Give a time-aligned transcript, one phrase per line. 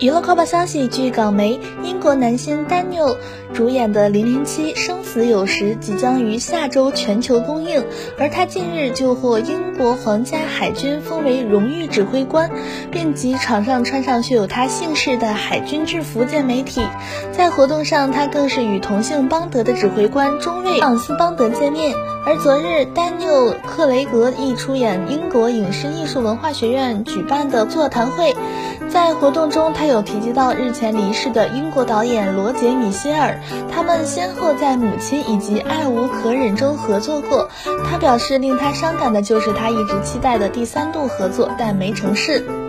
[0.00, 3.16] 娱乐快报消息：据港媒，英国男星 Daniel
[3.52, 7.82] 主演的《零零七：生死有时》即将于下周全球公映，
[8.16, 12.48] 而他近日就获英国皇家海军封为荣誉指挥官，
[12.92, 16.80] 并及场上穿上绣有他姓氏的海军制服见媒体。
[17.32, 21.92] 在活动上，他更是与同姓邦德的指挥官中尉奥斯邦德见面。
[22.24, 23.32] 而昨日，丹尼尔·
[23.66, 28.36] 克雷格亦出演英国影视艺术文化学院举办的座谈会，
[28.90, 33.38] 在活动中，他有提及到日前离世的英国导演罗杰·米歇尔，
[33.70, 37.48] 他们先后在《母亲》以及《爱无可忍》中合作过。
[37.84, 42.67] 他表示，令他伤感的就是他一直期待的第三度合作，但没成事。